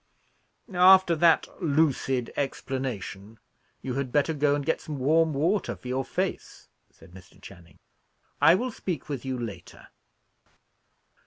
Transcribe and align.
"After 0.73 1.15
that 1.15 1.47
lucid 1.61 2.33
explanation, 2.35 3.37
you 3.83 3.93
had 3.93 4.11
better 4.11 4.33
go 4.33 4.55
and 4.55 4.65
get 4.65 4.81
some 4.81 4.97
warm 4.97 5.31
water 5.31 5.75
for 5.75 5.87
your 5.87 6.03
face," 6.03 6.69
said 6.89 7.11
Mr. 7.11 7.39
Channing. 7.39 7.77
"I 8.41 8.55
will 8.55 8.71
speak 8.71 9.09
with 9.09 9.25
you 9.25 9.37
later." 9.37 9.89